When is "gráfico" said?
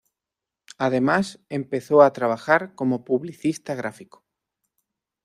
3.75-4.25